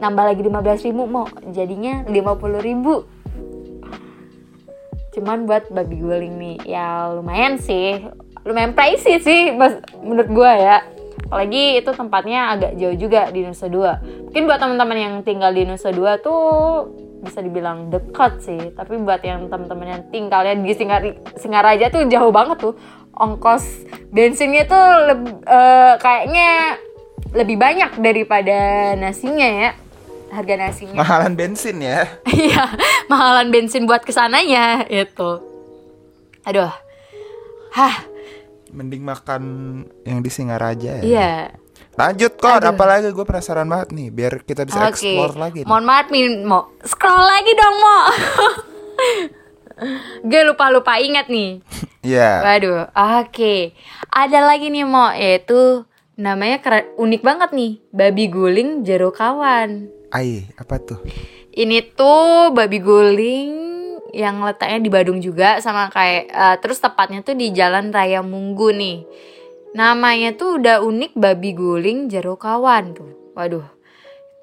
nambah 0.00 0.24
lagi 0.24 0.42
15.000 0.42 0.86
ribu 0.90 1.02
mau 1.06 1.26
jadinya 1.52 2.02
50.000 2.08 2.66
ribu. 2.66 2.94
Cuman 5.14 5.46
buat 5.46 5.70
babi 5.70 5.94
guling 6.02 6.34
nih 6.40 6.56
ya 6.66 7.14
lumayan 7.14 7.60
sih. 7.60 8.02
Lumayan 8.44 8.74
pricey 8.74 9.22
sih 9.22 9.54
mas, 9.54 9.78
menurut 10.02 10.28
gua 10.32 10.52
ya. 10.58 10.76
Apalagi 11.24 11.80
itu 11.80 11.90
tempatnya 11.94 12.52
agak 12.52 12.72
jauh 12.76 12.96
juga 12.98 13.32
di 13.32 13.46
Nusa 13.46 13.70
Dua. 13.70 13.96
Mungkin 14.02 14.44
buat 14.44 14.60
teman-teman 14.60 14.98
yang 14.98 15.14
tinggal 15.24 15.54
di 15.54 15.64
Nusa 15.64 15.88
Dua 15.94 16.20
tuh 16.20 16.42
bisa 17.24 17.40
dibilang 17.40 17.88
dekat 17.88 18.44
sih. 18.44 18.60
Tapi 18.76 19.00
buat 19.00 19.24
yang 19.24 19.48
teman-teman 19.48 19.86
yang 19.88 20.02
tinggalnya 20.12 20.58
di 20.60 20.72
Singar 20.76 21.00
Singaraja 21.40 21.88
tuh 21.88 22.04
jauh 22.10 22.28
banget 22.34 22.60
tuh 22.60 22.74
ongkos 23.16 23.64
bensinnya 24.08 24.64
tuh 24.64 24.84
leb- 25.06 25.42
eh, 25.42 25.94
kayaknya 25.98 26.78
lebih 27.32 27.56
banyak 27.56 27.98
daripada 27.98 28.58
nasinya 28.94 29.46
ya 29.46 29.70
harga 30.30 30.54
nasinya 30.56 30.98
Mahalan 30.98 31.34
bensin 31.34 31.78
ya. 31.78 32.06
Iya, 32.26 32.74
mahalan 33.06 33.50
bensin 33.50 33.86
buat 33.86 34.02
ke 34.02 34.10
sananya 34.10 34.82
itu. 34.84 35.30
Aduh, 36.42 36.70
hah, 37.72 37.96
Mending 38.68 39.06
makan 39.06 39.42
yang 40.02 40.18
di 40.18 40.28
Singaraja 40.28 40.98
ya. 40.98 41.02
iya. 41.02 41.32
Lanjut, 41.94 42.34
Kor. 42.34 42.58
Aduh. 42.58 42.74
Apalagi 42.74 43.06
gue 43.08 43.22
penasaran 43.22 43.70
banget 43.70 43.94
nih. 43.94 44.10
Biar 44.10 44.42
kita 44.42 44.66
bisa 44.66 44.82
Oke, 44.82 44.98
explore 44.98 45.38
lagi. 45.38 45.62
nih. 45.62 45.70
mohon 45.70 45.86
maaf 45.86 46.10
nih, 46.10 46.42
mau 46.42 46.66
scroll 46.82 47.22
lagi 47.22 47.52
dong, 47.54 47.76
mau. 47.78 48.02
Gue 50.28 50.42
lupa-lupa 50.46 50.98
ingat 51.00 51.28
nih. 51.30 51.60
Iya. 52.04 52.44
Waduh, 52.44 52.92
oke. 52.92 53.72
Ada 54.12 54.44
lagi 54.44 54.68
nih, 54.68 54.84
mau 54.84 55.08
yaitu 55.16 55.88
namanya 56.20 56.60
keren, 56.60 56.84
unik 57.00 57.24
banget 57.24 57.50
nih, 57.56 57.80
babi 57.96 58.28
guling 58.28 58.84
jeruk 58.84 59.16
kawan. 59.16 59.88
Ai, 60.12 60.44
apa 60.60 60.84
tuh? 60.84 61.00
Ini 61.56 61.96
tuh 61.96 62.52
babi 62.52 62.76
guling 62.84 63.52
yang 64.12 64.44
letaknya 64.44 64.84
di 64.84 64.92
Badung 64.92 65.18
juga 65.24 65.64
sama 65.64 65.88
kayak 65.88 66.24
eh, 66.28 66.56
terus 66.60 66.76
tepatnya 66.76 67.24
tuh 67.24 67.40
di 67.40 67.56
Jalan 67.56 67.88
Raya 67.88 68.20
Munggu 68.20 68.68
nih. 68.76 69.08
Namanya 69.72 70.36
tuh 70.36 70.62
udah 70.62 70.84
unik 70.84 71.16
babi 71.16 71.56
guling 71.56 72.12
jeruk 72.12 72.44
kawan 72.44 72.94
tuh. 72.94 73.10
Waduh. 73.32 73.73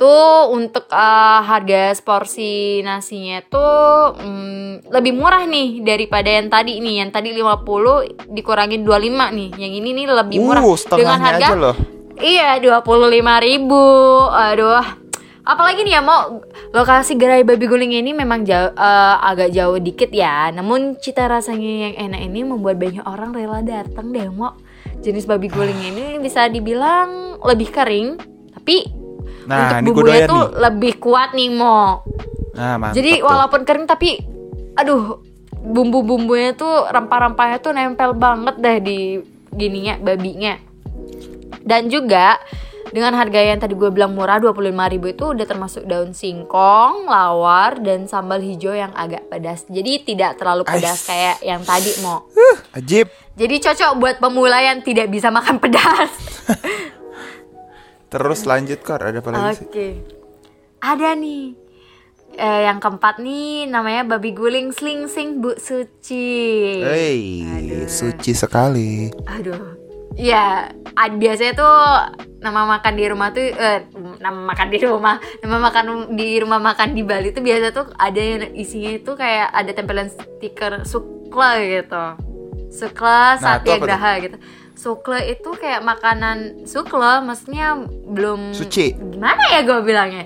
Tuh 0.02 0.50
untuk 0.50 0.90
eh, 0.90 1.40
harga 1.46 1.94
seporsi 1.94 2.82
nasinya 2.82 3.38
tuh 3.46 4.18
mm, 4.18 4.90
lebih 4.90 5.14
murah 5.14 5.46
nih 5.46 5.86
daripada 5.86 6.26
yang 6.26 6.50
tadi 6.50 6.82
nih. 6.82 7.06
Yang 7.06 7.22
tadi 7.22 7.30
50 7.38 8.34
dikurangin 8.34 8.82
25 8.82 9.38
nih. 9.38 9.50
Yang 9.62 9.74
ini 9.78 9.90
nih 9.94 10.06
lebih 10.10 10.38
murah 10.42 10.66
Uh, 10.66 10.74
setengahnya 10.74 11.38
aja 11.38 11.54
loh. 11.54 11.76
Iya, 12.18 12.58
25.000 12.82 13.46
ribu. 13.46 13.86
Aduh. 14.34 14.82
Apalagi 15.42 15.82
nih 15.82 15.98
ya 15.98 16.02
mau 16.06 16.42
lokasi 16.70 17.18
gerai 17.18 17.42
babi 17.42 17.66
guling 17.66 17.98
ini 17.98 18.14
memang 18.14 18.46
jauh, 18.46 18.78
eh, 18.78 19.16
agak 19.26 19.50
jauh 19.50 19.78
dikit 19.82 20.14
ya. 20.14 20.54
Namun 20.54 21.02
cita 21.02 21.26
rasanya 21.26 21.90
yang 21.90 21.94
enak 22.10 22.22
ini 22.30 22.46
membuat 22.46 22.78
banyak 22.78 23.02
orang 23.06 23.34
rela 23.34 23.66
datang 23.66 24.14
deh 24.14 24.30
mau. 24.30 24.54
Jenis 25.02 25.26
babi 25.26 25.50
guling 25.50 25.82
ini 25.82 26.22
bisa 26.22 26.46
dibilang 26.46 27.42
lebih 27.42 27.74
kering, 27.74 28.22
tapi 28.54 29.01
Nah, 29.46 29.82
untuk 29.82 30.06
bumbunya 30.06 30.28
tuh 30.30 30.44
nih. 30.50 30.58
lebih 30.70 30.94
kuat 31.02 31.30
nih 31.34 31.50
mau. 31.50 32.06
Nah, 32.54 32.76
mantap 32.78 32.96
Jadi 32.98 33.12
tuh. 33.20 33.26
walaupun 33.26 33.62
kering 33.64 33.88
tapi 33.88 34.10
aduh 34.76 35.20
bumbu-bumbunya 35.62 36.58
tuh 36.58 36.90
rempah-rempahnya 36.90 37.58
tuh 37.62 37.72
nempel 37.74 38.18
banget 38.18 38.56
deh 38.58 38.78
di 38.82 39.00
gininya 39.54 39.98
babinya. 40.02 40.58
Dan 41.62 41.94
juga 41.94 42.42
dengan 42.92 43.16
harga 43.16 43.40
yang 43.40 43.56
tadi 43.62 43.72
gue 43.72 43.88
bilang 43.88 44.12
murah 44.12 44.36
25.000 44.42 45.16
itu 45.16 45.24
udah 45.32 45.46
termasuk 45.48 45.84
daun 45.88 46.12
singkong, 46.12 47.08
lawar 47.08 47.80
dan 47.80 48.04
sambal 48.10 48.44
hijau 48.44 48.76
yang 48.76 48.92
agak 48.92 49.32
pedas. 49.32 49.64
Jadi 49.72 50.04
tidak 50.04 50.36
terlalu 50.36 50.68
pedas 50.68 51.00
Ais. 51.00 51.08
kayak 51.08 51.38
yang 51.40 51.62
tadi 51.64 51.92
mau. 52.04 52.28
Ajib. 52.76 53.08
Jadi 53.40 53.56
cocok 53.64 53.92
buat 53.96 54.16
pemula 54.20 54.60
yang 54.60 54.84
tidak 54.84 55.08
bisa 55.08 55.32
makan 55.32 55.64
pedas. 55.64 56.12
Terus 58.12 58.44
lanjut, 58.44 58.80
Kor. 58.84 59.00
Ada 59.00 59.24
apa 59.24 59.30
lagi 59.32 59.64
Oke. 59.64 59.72
sih? 59.72 59.92
Ada 60.84 61.16
nih. 61.16 61.56
Eh, 62.32 62.62
yang 62.64 62.80
keempat 62.80 63.20
nih 63.20 63.68
namanya 63.68 64.08
babi 64.08 64.32
guling 64.32 64.72
slingsing 64.72 65.40
Bu 65.40 65.56
Suci. 65.56 66.80
Hei, 66.80 67.20
suci 67.88 68.32
sekali. 68.32 69.12
Aduh. 69.28 69.80
Ya, 70.16 70.68
ad- 70.96 71.16
biasanya 71.16 71.54
tuh 71.56 71.76
nama 72.40 72.68
makan 72.68 72.94
di 72.96 73.06
rumah 73.08 73.32
tuh 73.32 73.48
eh, 73.48 73.88
nama 74.20 74.40
makan 74.48 74.68
di 74.68 74.80
rumah, 74.80 75.16
nama 75.40 75.58
makan 75.60 75.86
di 76.16 76.36
rumah 76.36 76.60
makan 76.60 76.92
di 76.92 77.04
Bali 77.04 77.32
tuh 77.32 77.44
biasa 77.44 77.72
tuh 77.72 77.88
ada 77.96 78.20
yang 78.20 78.52
isinya 78.52 78.92
itu 78.92 79.12
kayak 79.16 79.52
ada 79.52 79.72
tempelan 79.72 80.12
stiker 80.12 80.84
sukle 80.84 81.52
gitu. 81.64 82.06
Sukle 82.72 83.08
Nah, 83.08 83.60
tuh? 83.60 83.72
satyagraha 83.76 84.12
gitu. 84.20 84.38
Sukle 84.74 85.30
itu 85.30 85.50
kayak 85.52 85.82
makanan 85.82 86.64
sukle 86.64 87.22
maksudnya 87.22 87.76
belum 88.08 88.52
Suci. 88.52 88.94
Gimana 88.94 89.42
ya 89.50 89.62
gue 89.62 89.80
bilangnya? 89.82 90.26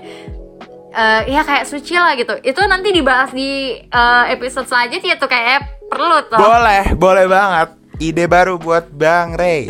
Eh 0.90 1.20
ya 1.28 1.42
kayak 1.42 1.64
suci 1.64 1.92
lah 1.92 2.14
gitu. 2.14 2.32
Itu 2.40 2.64
nanti 2.64 2.88
dibahas 2.90 3.30
di 3.30 3.50
eh, 3.76 4.24
episode 4.28 4.64
selanjutnya 4.64 5.16
tuh 5.16 5.28
kayak 5.28 5.86
perlu 5.86 6.24
tuh. 6.26 6.36
Boleh, 6.36 6.94
boleh 6.94 7.26
banget. 7.26 7.68
Ide 7.96 8.24
baru 8.26 8.56
buat 8.56 8.88
Bang 8.90 9.34
Ray. 9.34 9.68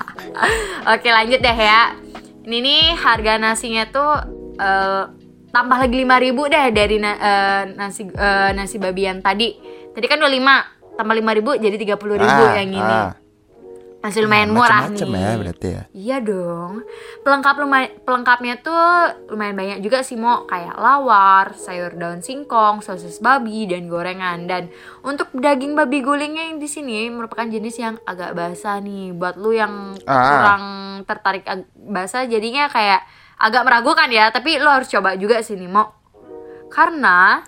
Oke 0.92 1.08
lanjut 1.08 1.38
deh 1.38 1.52
ya 1.52 1.92
Ini 2.40 2.56
nih 2.56 2.82
harga 2.94 3.36
nasinya 3.36 3.84
tuh 3.86 4.12
eh, 4.56 5.02
Tambah 5.50 5.76
lagi 5.76 5.98
5000 5.98 6.06
deh 6.46 6.66
dari 6.70 6.96
na- 6.96 7.18
eh, 7.20 7.62
nasi 7.74 8.06
eh, 8.06 8.50
nasi 8.54 8.78
babi 8.78 9.02
yang 9.02 9.18
tadi 9.18 9.58
Tadi 9.90 10.06
kan 10.06 10.22
25 10.22 10.94
Tambah 10.94 11.14
5000 11.16 11.58
jadi 11.58 11.76
30000 11.76 12.22
Ah, 12.22 12.54
yang 12.54 12.70
ini 12.70 12.78
ah. 12.78 13.10
Masih 14.00 14.24
lumayan 14.24 14.48
murah 14.50 14.88
nih. 14.88 14.96
Macem-macem 14.96 15.08
ya 15.12 15.32
berarti 15.36 15.68
ya. 15.68 15.82
Iya 15.92 16.16
dong. 16.18 16.72
Pelengkap 17.20 17.54
lumay- 17.56 17.92
Pelengkapnya 18.00 18.56
tuh 18.58 18.80
lumayan 19.28 19.52
banyak 19.52 19.78
juga 19.80 20.00
sih 20.00 20.16
mau 20.16 20.48
Kayak 20.48 20.72
lawar, 20.74 21.52
sayur 21.52 21.92
daun 21.92 22.18
singkong, 22.18 22.80
sosis 22.80 23.20
babi, 23.20 23.68
dan 23.68 23.86
gorengan. 23.86 24.48
Dan 24.48 24.72
untuk 25.00 25.28
daging 25.30 25.76
babi 25.76 26.00
gulingnya 26.00 26.48
yang 26.48 26.56
di 26.56 26.64
sini 26.64 27.06
merupakan 27.06 27.44
jenis 27.44 27.76
yang 27.76 28.00
agak 28.02 28.32
basah 28.32 28.80
nih. 28.80 29.12
Buat 29.12 29.36
lu 29.36 29.52
yang 29.52 29.92
Ah. 30.02 30.16
kurang 30.24 30.64
tertarik 31.04 31.44
basah 31.76 32.24
jadinya 32.24 32.66
kayak 32.66 33.04
agak 33.36 33.62
meragukan 33.62 34.08
ya. 34.08 34.32
Tapi 34.32 34.56
lu 34.56 34.66
harus 34.66 34.88
coba 34.88 35.12
juga 35.14 35.40
sih 35.40 35.54
nih 35.54 35.68
mau 35.68 35.92
Karena 36.68 37.42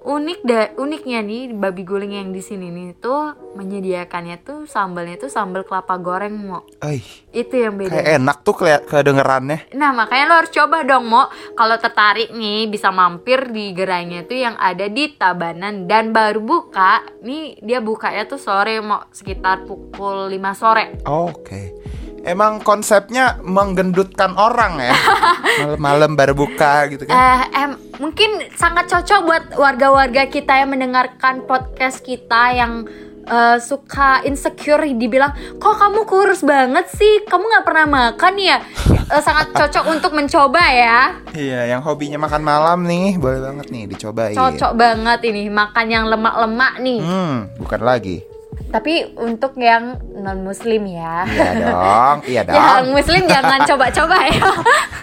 unik 0.00 0.40
da 0.42 0.60
uniknya 0.74 1.20
nih 1.20 1.52
babi 1.52 1.84
guling 1.84 2.14
yang 2.14 2.30
di 2.30 2.40
sini 2.40 2.68
nih 2.68 2.96
tuh 2.96 3.36
menyediakannya 3.52 4.40
tuh 4.40 4.64
sambalnya 4.64 5.16
tuh 5.16 5.28
sambal 5.28 5.60
kelapa 5.60 5.96
goreng 5.96 6.32
mau 6.32 6.64
Ay, 6.80 7.04
itu 7.30 7.52
yang 7.54 7.76
beda. 7.76 7.92
kayak 7.92 8.08
enak 8.16 8.36
tuh 8.40 8.54
keliat 8.54 8.82
kedengerannya. 8.84 9.68
Nah 9.72 9.92
makanya 9.92 10.24
lo 10.26 10.34
harus 10.36 10.48
coba 10.50 10.80
dong 10.82 11.04
Mo 11.04 11.28
Kalau 11.52 11.76
tertarik 11.76 12.32
nih 12.32 12.64
bisa 12.66 12.88
mampir 12.88 13.48
di 13.48 13.70
gerainya 13.70 14.24
tuh 14.24 14.38
yang 14.38 14.56
ada 14.56 14.86
di 14.86 15.12
Tabanan 15.12 15.84
Dan 15.84 16.10
baru 16.10 16.40
buka 16.40 17.04
Nih 17.20 17.60
dia 17.60 17.78
bukanya 17.78 18.24
tuh 18.24 18.38
sore 18.38 18.80
Mo 18.80 19.04
Sekitar 19.10 19.64
pukul 19.64 20.30
5 20.30 20.40
sore 20.54 20.84
Oke. 21.04 21.76
Emang 22.20 22.60
konsepnya 22.60 23.40
menggendutkan 23.40 24.36
orang 24.36 24.76
ya. 24.78 24.92
Malam-malam 25.60 26.12
baru 26.12 26.34
buka 26.34 26.84
gitu 26.88 27.04
kan. 27.04 27.16
eh, 27.16 27.40
em, 27.58 27.70
Mungkin 28.00 28.56
sangat 28.56 28.88
cocok 28.88 29.20
buat 29.22 29.44
warga-warga 29.54 30.24
kita 30.24 30.56
yang 30.56 30.72
mendengarkan 30.72 31.44
podcast 31.44 32.00
kita 32.00 32.50
yang 32.50 32.88
eh, 33.22 33.60
suka 33.60 34.24
insecure 34.24 34.88
dibilang 34.90 35.30
kok 35.56 35.76
kamu 35.76 36.02
kurus 36.02 36.40
banget 36.40 36.88
sih 36.88 37.28
kamu 37.28 37.44
nggak 37.44 37.66
pernah 37.66 37.86
makan 37.86 38.34
ya 38.36 38.58
Eh, 39.10 39.18
sangat 39.18 39.50
cocok 39.50 39.90
untuk 39.90 40.14
mencoba 40.14 40.62
ya 40.70 41.18
Iya, 41.34 41.66
yang 41.66 41.82
hobinya 41.82 42.14
makan 42.14 42.46
malam 42.46 42.86
nih, 42.86 43.18
boleh 43.18 43.42
banget 43.42 43.66
nih 43.66 43.90
dicobain. 43.90 44.38
cocok 44.38 44.78
banget 44.78 45.20
ini 45.26 45.50
makan 45.50 45.86
yang 45.90 46.06
lemak-lemak 46.06 46.78
nih 46.78 47.02
Hmm, 47.02 47.50
bukan 47.58 47.82
lagi. 47.82 48.22
Tapi 48.68 49.16
untuk 49.16 49.56
yang 49.56 49.96
non 50.20 50.44
muslim 50.44 50.84
ya. 50.84 51.24
Iya 51.26 51.50
dong, 51.64 52.16
iya 52.28 52.42
dong. 52.44 52.56
Yang 52.60 52.86
muslim 52.92 53.22
jangan 53.24 53.64
coba-coba 53.64 54.16
ya. 54.28 54.50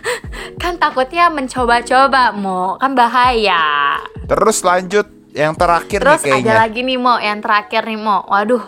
kan 0.61 0.73
takutnya 0.77 1.25
mencoba-coba 1.33 2.31
mau 2.37 2.77
kan 2.77 2.93
bahaya. 2.93 3.97
Terus 4.29 4.61
lanjut 4.61 5.07
yang 5.33 5.53
terakhir 5.53 5.99
Terus 6.01 6.21
nih 6.23 6.31
kayaknya. 6.41 6.53
ada 6.53 6.61
lagi 6.65 6.79
nih 6.81 6.97
Mo, 6.97 7.13
yang 7.19 7.39
terakhir 7.41 7.81
nih 7.85 7.99
Mo. 7.99 8.17
Waduh. 8.25 8.63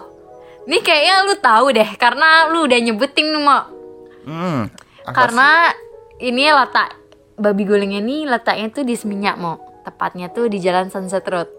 Ini 0.69 0.77
kayaknya 0.85 1.15
lu 1.25 1.35
tahu 1.41 1.65
deh 1.73 1.89
karena 1.97 2.45
lu 2.51 2.69
udah 2.69 2.79
nyebutin 2.81 3.27
nih 3.33 3.41
Mo. 3.41 3.59
Hmm. 4.29 4.61
Karena 5.09 5.73
ini 6.21 6.45
letak 6.51 6.93
babi 7.39 7.63
gulingnya 7.63 8.03
ini 8.03 8.27
letaknya 8.27 8.67
tuh 8.69 8.83
di 8.83 8.93
Seminyak 8.93 9.39
Mo. 9.39 9.57
Tepatnya 9.87 10.29
tuh 10.29 10.51
di 10.51 10.59
Jalan 10.61 10.91
Sunset 10.91 11.25
Road. 11.25 11.49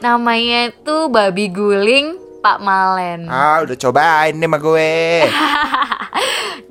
Namanya 0.00 0.72
tuh 0.82 1.12
babi 1.12 1.52
guling 1.52 2.29
Pak 2.40 2.58
Malen. 2.64 3.28
Ah, 3.28 3.60
udah 3.62 3.76
cobain 3.76 4.34
deh 4.34 4.48
sama 4.48 4.58
gue. 4.58 4.92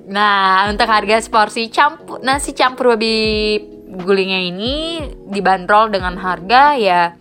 Nah, 0.10 0.66
untuk 0.74 0.90
harga 0.90 1.22
seporsi 1.22 1.70
campur 1.70 2.18
nasi 2.26 2.58
campur 2.58 2.98
babi 2.98 3.62
gulingnya 4.02 4.42
ini 4.42 5.06
dibanderol 5.30 5.94
dengan 5.94 6.18
harga 6.18 6.74
ya 6.74 7.14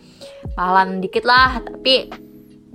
mahalan 0.56 1.04
dikit 1.04 1.28
lah, 1.28 1.60
tapi 1.60 2.08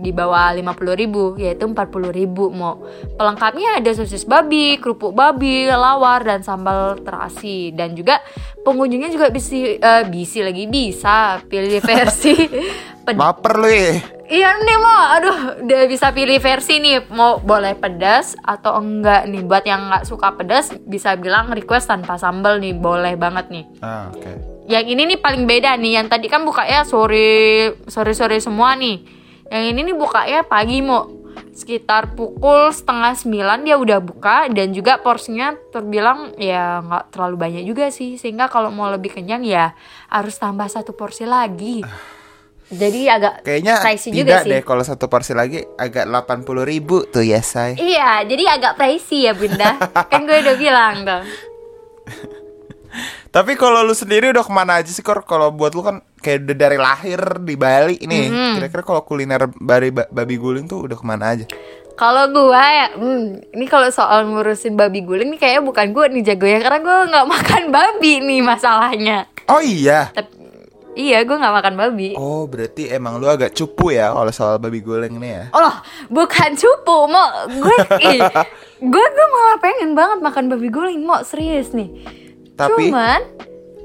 di 0.03 0.12
bawah 0.12 0.51
50.000 0.51 1.00
ribu 1.00 1.39
yaitu 1.39 1.63
40.000 1.63 2.12
ribu 2.12 2.51
mau 2.51 2.83
pelengkapnya 3.15 3.79
ada 3.79 3.91
sosis 3.95 4.27
babi 4.27 4.75
kerupuk 4.77 5.15
babi 5.15 5.65
lawar 5.65 6.22
dan 6.22 6.43
sambal 6.43 7.00
terasi 7.00 7.72
dan 7.72 7.95
juga 7.95 8.19
pengunjungnya 8.62 9.07
juga 9.07 9.31
bisa 9.31 9.55
eh, 9.55 10.03
bisi 10.05 10.43
lagi 10.43 10.67
bisa 10.67 11.39
pilih 11.48 11.79
versi 11.79 12.36
ped- 13.05 13.19
Baper 13.19 13.53
lu 13.60 13.69
ya. 13.69 13.95
Iya 14.24 14.50
nih 14.55 14.79
mau, 14.79 15.03
aduh 15.19 15.39
udah 15.62 15.81
bisa 15.86 16.10
pilih 16.10 16.39
versi 16.39 16.79
nih 16.79 17.05
mau 17.12 17.38
boleh 17.38 17.75
pedas 17.75 18.33
atau 18.39 18.79
enggak 18.79 19.27
nih 19.27 19.43
buat 19.43 19.62
yang 19.62 19.91
nggak 19.91 20.07
suka 20.07 20.33
pedas 20.33 20.72
bisa 20.88 21.13
bilang 21.19 21.51
request 21.51 21.91
tanpa 21.91 22.15
sambal 22.15 22.57
nih 22.57 22.74
boleh 22.74 23.13
banget 23.13 23.51
nih. 23.51 23.65
Ah, 23.83 24.10
oke. 24.10 24.31
Yang 24.65 24.86
ini 24.95 25.01
nih 25.13 25.19
paling 25.19 25.43
beda 25.43 25.75
nih 25.75 26.00
yang 26.01 26.07
tadi 26.07 26.31
kan 26.31 26.48
bukanya 26.48 26.88
sore 26.88 27.75
sore 27.86 28.15
sore 28.15 28.39
semua 28.39 28.74
nih. 28.74 29.22
Yang 29.53 29.65
ini 29.69 29.79
nih 29.86 29.95
bukanya 29.95 30.41
pagi 30.41 30.81
mau 30.81 31.05
sekitar 31.53 32.17
pukul 32.17 32.74
setengah 32.74 33.13
sembilan 33.13 33.62
dia 33.62 33.77
udah 33.77 34.01
buka 34.01 34.50
dan 34.50 34.74
juga 34.74 34.98
porsinya 34.98 35.53
terbilang 35.69 36.33
ya 36.41 36.81
nggak 36.81 37.13
terlalu 37.13 37.36
banyak 37.38 37.63
juga 37.69 37.93
sih 37.93 38.17
sehingga 38.17 38.50
kalau 38.50 38.74
mau 38.74 38.89
lebih 38.89 39.13
kenyang 39.13 39.45
ya 39.45 39.77
harus 40.10 40.33
tambah 40.41 40.65
satu 40.65 40.98
porsi 40.98 41.29
lagi. 41.29 41.86
Jadi 42.74 43.05
agak 43.05 43.45
Kayaknya 43.45 43.75
pricey 43.86 44.10
tidak 44.10 44.17
juga 44.17 44.36
sih. 44.41 44.50
deh 44.50 44.62
kalau 44.65 44.81
satu 44.81 45.05
porsi 45.05 45.38
lagi 45.38 45.62
agak 45.77 46.10
80 46.10 46.65
ribu 46.65 47.05
tuh 47.05 47.22
ya 47.22 47.38
say. 47.45 47.77
Iya, 47.77 48.25
jadi 48.25 48.57
agak 48.57 48.81
pricey 48.81 49.29
ya 49.29 49.38
bunda 49.38 49.77
Kan 50.10 50.25
gue 50.25 50.41
udah 50.41 50.55
bilang 50.57 51.05
tuh 51.05 51.22
Tapi 53.29 53.53
kalau 53.57 53.86
lu 53.86 53.93
sendiri 53.93 54.33
udah 54.33 54.41
ke 54.41 54.50
mana 54.50 54.81
aja 54.81 54.89
sih 54.89 55.05
Kor? 55.05 55.22
Kalau 55.22 55.53
buat 55.53 55.77
lu 55.77 55.86
kan 55.86 56.01
kayak 56.23 56.47
udah 56.47 56.57
dari 56.57 56.77
lahir 56.79 57.19
di 57.43 57.53
Bali 57.53 57.99
nih. 57.99 58.25
Mm-hmm. 58.25 58.53
Kira-kira 58.57 58.81
kalau 58.81 59.01
kuliner 59.03 59.51
bari 59.53 59.91
babi 59.91 60.35
guling 60.39 60.65
tuh 60.65 60.87
udah 60.87 60.95
ke 60.95 61.03
mana 61.03 61.35
aja? 61.35 61.45
Kalau 61.93 62.25
gue 62.25 62.49
ya, 62.57 62.89
hmm, 62.89 63.53
ini 63.53 63.65
kalau 63.69 63.85
soal 63.91 64.25
ngurusin 64.25 64.73
babi 64.73 65.05
guling 65.05 65.29
nih 65.29 65.37
kayaknya 65.37 65.61
bukan 65.61 65.93
gue 65.93 66.05
nih 66.09 66.23
jagonya 66.25 66.59
Karena 66.65 66.79
gue 66.81 66.97
nggak 67.05 67.27
makan 67.29 67.63
babi 67.69 68.13
nih 68.17 68.41
masalahnya 68.41 69.29
Oh 69.45 69.61
iya. 69.61 70.09
Tapi, 70.09 70.41
Iya, 70.93 71.21
gue 71.21 71.33
nggak 71.33 71.53
makan 71.53 71.73
babi 71.73 72.13
Oh 72.13 72.45
berarti 72.45 72.89
emang 72.89 73.17
lu 73.17 73.25
agak 73.25 73.53
cupu 73.53 73.93
ya 73.93 74.09
kalau 74.09 74.29
soal 74.29 74.57
babi 74.57 74.81
guling 74.81 75.17
nih 75.17 75.31
ya? 75.33 75.43
Oh, 75.53 75.73
bukan 76.09 76.53
cupu, 76.53 76.97
mau 77.05 77.29
gue, 77.45 77.77
gue 78.81 79.05
gue 79.05 79.27
malah 79.29 79.57
pengen 79.57 79.93
banget 79.93 80.17
makan 80.21 80.45
babi 80.49 80.69
guling, 80.69 81.01
mau 81.01 81.21
serius 81.21 81.73
nih. 81.73 81.89
Tapi- 82.53 82.89
Cuman, 82.89 83.21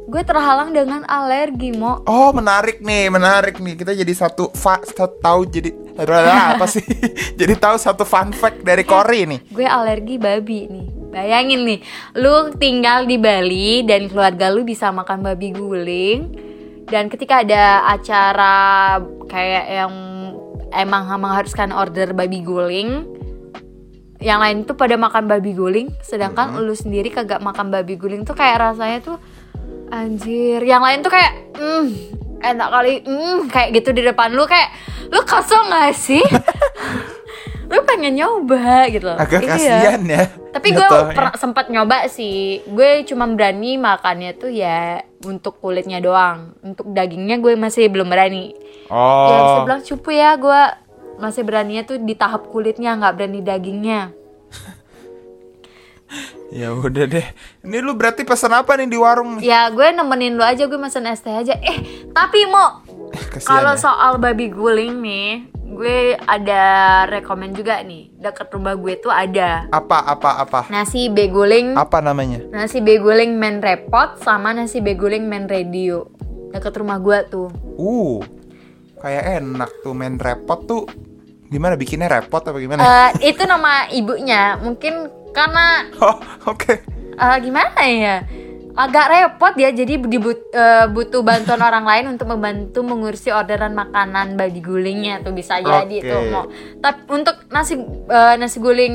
gue 0.09 0.23
terhalang 0.25 0.73
dengan 0.73 1.05
alergi, 1.05 1.77
mau. 1.77 2.01
Oh 2.09 2.33
menarik 2.33 2.81
nih, 2.81 3.13
menarik 3.13 3.61
nih. 3.61 3.77
Kita 3.77 3.93
jadi 3.93 4.13
satu 4.17 4.49
fa 4.57 4.81
tahu 5.21 5.45
jadi 5.45 5.71
apa 6.01 6.65
sih? 6.65 6.81
jadi 7.41 7.53
tahu 7.61 7.77
satu 7.77 8.09
fun 8.09 8.33
fact 8.33 8.65
dari 8.65 8.89
Kori 8.89 9.29
nih. 9.29 9.41
gue 9.53 9.67
alergi 9.69 10.17
babi 10.17 10.71
nih 10.71 10.99
bayangin 11.09 11.65
nih 11.65 11.81
lu 12.21 12.53
tinggal 12.61 13.09
di 13.09 13.17
Bali 13.17 13.83
dan 13.83 14.07
keluarga 14.07 14.53
lu 14.53 14.63
bisa 14.63 14.93
makan 14.93 15.25
babi 15.25 15.51
guling 15.57 16.21
dan 16.87 17.09
ketika 17.09 17.43
ada 17.45 17.85
acara 17.89 18.97
kayak 19.29 19.67
yang 19.69 19.93
emang 20.73 21.09
mengharuskan 21.09 21.73
order 21.73 22.13
babi 22.13 22.45
guling 22.45 23.09
yang 24.19 24.43
lain 24.43 24.67
tuh 24.67 24.75
pada 24.75 24.99
makan 24.99 25.31
babi 25.31 25.55
guling 25.57 25.89
sedangkan 26.05 26.59
lu 26.61 26.75
sendiri 26.75 27.09
kagak 27.09 27.41
makan 27.41 27.73
babi 27.73 27.97
guling 27.97 28.27
tuh 28.27 28.37
kayak 28.37 28.61
rasanya 28.61 28.99
tuh 29.01 29.17
anjir 29.91 30.61
yang 30.61 30.81
lain 30.81 31.01
tuh 31.01 31.09
kayak 31.09 31.33
hmm 31.55 31.87
enak 32.39 32.69
kali 32.69 32.93
hmm 33.03 33.49
kayak 33.49 33.75
gitu 33.75 33.91
di 33.91 34.03
depan 34.03 34.31
lu 34.31 34.45
kayak 34.45 34.71
lu 35.09 35.21
kosong 35.23 35.69
gak 35.69 35.93
sih? 35.93 36.21
Lu 37.69 37.85
pengen 37.85 38.17
nyoba 38.17 38.89
gitu. 38.89 39.13
Agak 39.13 39.45
Iya. 39.45 39.51
kasihan 39.53 40.01
ya. 40.01 40.25
tapi 40.49 40.73
gue 40.73 40.89
sempat 41.37 41.69
nyoba 41.69 42.09
sih. 42.09 42.65
Gue 42.65 43.05
cuma 43.05 43.29
berani 43.29 43.77
makannya 43.77 44.33
tuh 44.33 44.49
ya 44.49 45.05
untuk 45.21 45.61
kulitnya 45.61 46.01
doang. 46.01 46.57
Untuk 46.65 46.89
dagingnya 46.89 47.37
gue 47.37 47.61
masih 47.61 47.93
belum 47.93 48.09
berani. 48.09 48.57
Ya 48.89 49.37
bisa 49.37 49.53
Oh. 49.55 49.65
bilang 49.69 49.85
cupu 49.85 50.17
ya 50.17 50.41
gue 50.41 50.61
masih 51.21 51.45
beraninya 51.45 51.85
tuh 51.85 52.01
di 52.01 52.17
tahap 52.17 52.49
kulitnya 52.49 52.97
nggak 52.97 53.15
berani 53.15 53.41
dagingnya 53.43 54.17
Ya 56.51 56.73
udah 56.73 57.05
deh. 57.07 57.27
Ini 57.61 57.79
lu 57.79 57.93
berarti 57.93 58.23
pesan 58.23 58.51
apa 58.51 58.73
nih 58.75 58.87
di 58.87 58.97
warung 58.97 59.37
ya 59.39 59.69
gue 59.69 59.85
nemenin 59.91 60.33
lu 60.33 60.41
aja 60.41 60.65
gue 60.65 60.77
mesen 60.77 61.05
es 61.05 61.21
teh 61.21 61.31
aja 61.31 61.53
eh 61.55 61.79
tapi 62.09 62.45
mau 62.45 62.81
Kasihan 63.11 63.45
kalau 63.45 63.73
ya. 63.73 63.81
soal 63.81 64.13
babi 64.17 64.49
guling 64.49 64.97
nih 64.97 65.31
gue 65.69 65.99
ada 66.19 66.63
rekomen 67.07 67.53
juga 67.53 67.81
nih 67.81 68.09
deket 68.15 68.49
rumah 68.49 68.73
gue 68.75 68.97
tuh 68.97 69.09
ada 69.09 69.69
Apa 69.69 70.01
apa 70.09 70.41
apa? 70.41 70.61
nasi 70.69 71.07
beguling 71.07 71.73
Apa 71.75 72.01
namanya? 72.01 72.41
nasi 72.49 72.81
beguling 72.81 73.37
men 73.37 73.61
repot 73.61 74.17
sama 74.19 74.51
nasi 74.51 74.81
beguling 74.81 75.25
men 75.25 75.45
radio 75.45 76.09
deket 76.49 76.73
rumah 76.75 76.97
gue 76.97 77.19
tuh 77.27 77.49
Uh. 77.75 78.25
Kayak 78.99 79.39
enak 79.39 79.71
tuh 79.79 79.95
main 79.95 80.19
repot 80.19 80.59
tuh. 80.65 80.83
Gimana 81.47 81.79
bikinnya 81.79 82.11
repot 82.11 82.43
apa 82.43 82.59
gimana? 82.59 82.83
Eh, 83.15 83.31
itu 83.31 83.47
nama 83.47 83.87
ibunya 83.89 84.59
mungkin 84.59 85.07
karena 85.31 85.87
Oh, 85.99 86.17
oke. 86.47 86.75
eh, 87.15 87.37
gimana 87.41 87.81
ya 87.83 88.17
agak 88.79 89.07
repot 89.11 89.55
ya 89.59 89.75
jadi 89.75 89.99
dibut- 89.99 90.55
eh, 90.55 90.87
butuh 90.87 91.27
bantuan 91.27 91.59
orang 91.59 91.83
lain 91.83 92.15
untuk 92.15 92.31
membantu 92.31 92.87
mengurusi 92.87 93.35
orderan 93.35 93.75
makanan 93.75 94.39
babi 94.39 94.63
gulingnya 94.63 95.19
tuh 95.19 95.35
bisa 95.35 95.59
jadi 95.59 95.97
Oke. 95.99 96.07
tuh 96.07 96.21
mau 96.31 96.45
tapi 96.79 97.01
untuk 97.11 97.43
nasi 97.51 97.75
eh, 98.07 98.35
nasi 98.39 98.63
guling 98.63 98.95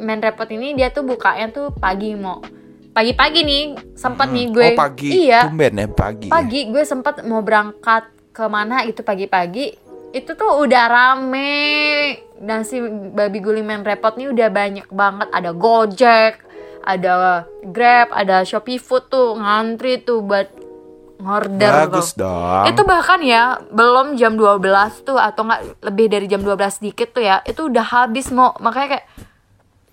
men 0.00 0.20
repot 0.20 0.44
ini 0.46 0.76
dia 0.76 0.92
tuh 0.92 1.00
bukanya 1.02 1.48
tuh 1.48 1.72
pagi 1.72 2.12
mau 2.12 2.44
pagi-pagi 2.90 3.40
nih 3.40 3.62
sempat 3.94 4.28
nih 4.28 4.46
gue 4.50 4.68
oh, 4.68 4.76
pagi. 4.76 5.08
iya 5.24 5.46
Tumben 5.46 5.72
ya 5.72 5.86
pagi. 5.88 6.26
ya. 6.26 6.32
pagi 6.32 6.60
gue 6.68 6.82
sempat 6.82 7.22
mau 7.22 7.40
berangkat 7.40 8.04
ke 8.30 8.44
mana 8.46 8.82
itu 8.82 9.00
pagi-pagi 9.00 9.78
itu 10.10 10.30
tuh 10.34 10.60
udah 10.60 10.84
rame 10.90 12.18
nasi 12.40 12.80
babi 13.12 13.38
guling 13.38 13.68
men 13.68 13.84
repot 13.84 14.16
nih 14.16 14.32
udah 14.32 14.48
banyak 14.48 14.88
banget 14.88 15.28
ada 15.28 15.52
gojek 15.52 16.40
ada 16.80 17.44
grab 17.68 18.08
ada 18.16 18.40
shopee 18.42 18.80
food 18.80 19.12
tuh 19.12 19.36
ngantri 19.36 20.00
tuh 20.00 20.24
buat 20.24 20.48
ngorder 21.20 21.84
Bagus 21.84 22.16
tuh. 22.16 22.24
dong. 22.24 22.64
itu 22.72 22.82
bahkan 22.88 23.20
ya 23.20 23.60
belum 23.68 24.16
jam 24.16 24.40
12 24.40 25.04
tuh 25.04 25.20
atau 25.20 25.44
nggak 25.44 25.84
lebih 25.84 26.06
dari 26.08 26.24
jam 26.24 26.40
12 26.40 26.80
dikit 26.80 27.12
tuh 27.12 27.20
ya 27.20 27.44
itu 27.44 27.68
udah 27.68 27.84
habis 27.84 28.32
mau 28.32 28.56
makanya 28.56 28.96
kayak 28.96 29.06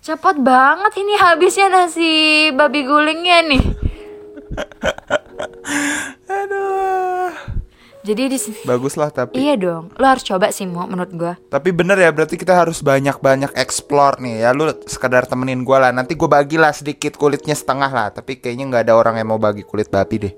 cepet 0.00 0.36
banget 0.40 0.92
ini 1.04 1.14
habisnya 1.20 1.68
nasi 1.68 2.12
babi 2.56 2.80
gulingnya 2.88 3.44
nih 3.44 3.62
Aduh. 6.28 7.30
Jadi 8.08 8.32
di 8.32 8.38
sini 8.40 8.64
Bagus 8.64 8.96
lah 8.96 9.12
tapi. 9.12 9.36
Iya 9.36 9.60
dong, 9.60 9.92
lo 9.92 10.06
harus 10.08 10.24
coba 10.24 10.48
sih 10.48 10.64
mau 10.64 10.88
menurut 10.88 11.12
gua. 11.12 11.34
Tapi 11.52 11.68
bener 11.76 12.00
ya 12.00 12.08
berarti 12.08 12.40
kita 12.40 12.56
harus 12.56 12.80
banyak-banyak 12.80 13.52
explore 13.52 14.16
nih 14.18 14.46
ya 14.46 14.50
Lu 14.56 14.70
sekedar 14.86 15.28
temenin 15.28 15.60
gue 15.60 15.76
lah 15.76 15.92
Nanti 15.92 16.16
gue 16.16 16.28
bagilah 16.28 16.72
sedikit 16.72 17.18
kulitnya 17.18 17.52
setengah 17.52 17.90
lah 17.90 18.08
Tapi 18.08 18.38
kayaknya 18.40 18.64
nggak 18.70 18.82
ada 18.88 18.94
orang 18.96 19.20
yang 19.20 19.28
mau 19.28 19.40
bagi 19.40 19.66
kulit 19.66 19.92
babi 19.92 20.28
deh 20.28 20.34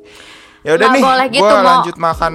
Ya 0.65 0.75
udah 0.77 0.89
nih 0.91 1.03
boleh 1.03 1.27
gitu, 1.31 1.43
Gue 1.45 1.53
Mo. 1.55 1.67
lanjut 1.67 1.97
makan 1.97 2.35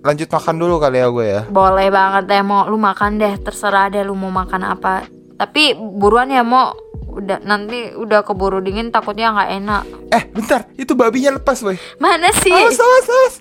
Lanjut 0.00 0.28
makan 0.32 0.54
dulu 0.56 0.74
kali 0.80 0.96
ya 0.96 1.08
gue 1.12 1.26
ya 1.28 1.42
Boleh 1.48 1.88
banget 1.92 2.24
deh 2.28 2.42
mau 2.44 2.64
lu 2.68 2.80
makan 2.80 3.20
deh, 3.20 3.34
terserah 3.40 3.92
deh 3.92 4.00
lu 4.00 4.16
mau 4.16 4.32
makan 4.32 4.64
apa. 4.64 5.04
Tapi 5.36 5.76
buruan 5.76 6.32
ya 6.32 6.40
mau 6.40 6.72
udah 7.10 7.42
nanti 7.42 7.90
udah 7.98 8.22
keburu 8.22 8.62
dingin 8.62 8.88
takutnya 8.88 9.34
nggak 9.34 9.50
enak. 9.60 9.82
Eh 10.08 10.22
bentar 10.30 10.60
itu 10.78 10.94
babinya 10.94 11.36
lepas 11.36 11.60
boy 11.60 11.76
Mana 11.98 12.30
sih? 12.32 12.48
Awas 12.48 12.78
awas 12.80 13.06
awas 13.08 13.34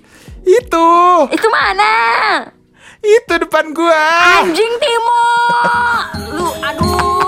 Itu 0.44 0.88
Itu 1.32 1.48
mana? 1.52 1.94
Itu 3.00 3.34
depan 3.40 3.72
gua 3.72 4.44
Anjing 4.44 4.74
Timo. 4.80 5.24
Lu 6.36 6.48
aduh 6.60 7.19